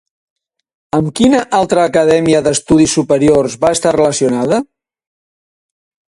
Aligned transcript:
Amb 0.99 1.11
quina 1.19 1.41
altra 1.57 1.83
acadèmia 1.89 2.39
d'estudis 2.47 2.95
superiors 2.99 3.57
va 3.65 3.71
estar 3.77 3.91
relacionada? 3.97 4.59